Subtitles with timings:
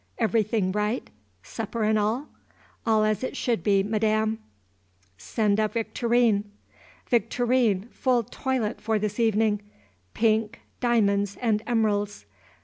[0.17, 1.11] Everything right?
[1.43, 2.27] supper and all?"
[2.87, 4.39] "All as it should be, Madam."
[5.15, 6.45] "Send up Victorine."
[7.07, 9.61] "Victorine, full toilet for this evening,
[10.15, 12.25] pink, diamonds, and emeralds.